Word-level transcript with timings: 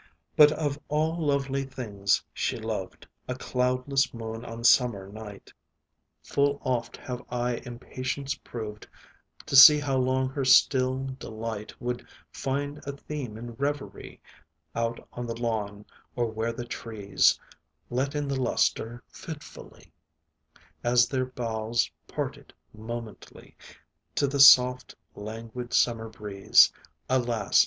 But 0.35 0.51
of 0.53 0.79
all 0.87 1.15
lovely 1.15 1.63
things, 1.63 2.23
she 2.33 2.57
loved 2.57 3.07
A 3.27 3.35
cloudless 3.35 4.11
moon, 4.15 4.43
on 4.43 4.63
summer 4.63 5.07
night, 5.07 5.53
Full 6.23 6.59
oft 6.63 6.97
have 6.97 7.21
I 7.29 7.57
impatience 7.67 8.33
proved 8.33 8.87
To 9.45 9.55
see 9.55 9.77
how 9.79 9.97
long 9.97 10.29
her 10.29 10.43
still 10.43 11.05
delight 11.19 11.79
Would 11.79 12.03
find 12.31 12.79
a 12.79 12.93
theme 12.97 13.37
in 13.37 13.53
reverie, 13.57 14.19
Out 14.73 15.07
on 15.13 15.27
the 15.27 15.37
lawn, 15.39 15.85
or 16.15 16.25
where 16.25 16.51
the 16.51 16.65
trees 16.65 17.39
Let 17.91 18.15
in 18.15 18.27
the 18.27 18.41
lustre 18.41 19.03
fitfully, 19.07 19.93
As 20.83 21.07
their 21.09 21.25
boughs 21.27 21.91
parted 22.07 22.55
momently, 22.75 23.55
To 24.15 24.25
the 24.25 24.39
soft, 24.39 24.95
languid, 25.13 25.75
summer 25.75 26.09
breeze. 26.09 26.73
Alas! 27.07 27.59